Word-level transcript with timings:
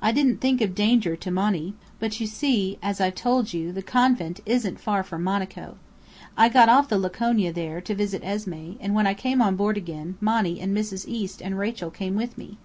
I 0.00 0.12
didn't 0.12 0.40
think 0.40 0.60
of 0.60 0.76
danger 0.76 1.16
to 1.16 1.30
Monny; 1.32 1.74
but 1.98 2.20
you 2.20 2.26
see, 2.28 2.78
as 2.84 3.00
I've 3.00 3.16
told 3.16 3.52
you, 3.52 3.72
the 3.72 3.82
convent 3.82 4.38
isn't 4.46 4.78
far 4.80 5.02
from 5.02 5.24
Monaco. 5.24 5.76
I 6.36 6.48
got 6.48 6.68
off 6.68 6.88
the 6.88 6.98
Laconia 7.00 7.52
there, 7.52 7.80
to 7.80 7.92
visit 7.96 8.22
Esmé, 8.22 8.76
and 8.78 8.94
when 8.94 9.08
I 9.08 9.14
came 9.14 9.42
on 9.42 9.56
board 9.56 9.76
again, 9.76 10.18
Monny 10.20 10.60
and 10.60 10.72
Mrs. 10.72 11.08
East 11.08 11.42
and 11.42 11.58
Rachel 11.58 11.90
came 11.90 12.14
with 12.14 12.38
me. 12.38 12.58